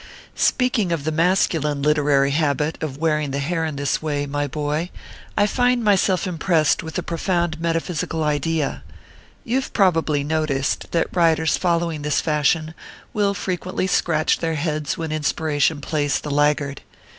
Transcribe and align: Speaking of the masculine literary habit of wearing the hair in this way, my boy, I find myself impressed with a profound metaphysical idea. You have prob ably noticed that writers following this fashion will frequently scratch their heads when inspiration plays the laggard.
Speaking 0.33 0.91
of 0.91 1.03
the 1.03 1.11
masculine 1.11 1.83
literary 1.83 2.31
habit 2.31 2.81
of 2.81 2.97
wearing 2.97 3.29
the 3.29 3.37
hair 3.37 3.63
in 3.63 3.75
this 3.75 4.01
way, 4.01 4.25
my 4.25 4.47
boy, 4.47 4.89
I 5.37 5.45
find 5.45 5.83
myself 5.83 6.25
impressed 6.25 6.81
with 6.81 6.97
a 6.97 7.03
profound 7.03 7.59
metaphysical 7.61 8.23
idea. 8.23 8.81
You 9.43 9.57
have 9.57 9.73
prob 9.73 9.97
ably 9.97 10.23
noticed 10.23 10.89
that 10.91 11.15
writers 11.15 11.55
following 11.55 12.01
this 12.01 12.19
fashion 12.19 12.73
will 13.13 13.35
frequently 13.35 13.85
scratch 13.85 14.39
their 14.39 14.55
heads 14.55 14.97
when 14.97 15.11
inspiration 15.11 15.81
plays 15.81 16.19
the 16.19 16.31
laggard. 16.31 16.81